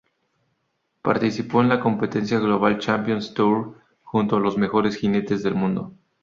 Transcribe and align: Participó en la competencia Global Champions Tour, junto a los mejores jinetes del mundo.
Participó 1.03 1.61
en 1.61 1.69
la 1.69 1.79
competencia 1.79 2.39
Global 2.39 2.79
Champions 2.79 3.35
Tour, 3.35 3.75
junto 4.01 4.37
a 4.37 4.39
los 4.39 4.57
mejores 4.57 4.95
jinetes 4.97 5.43
del 5.43 5.53
mundo. 5.53 5.93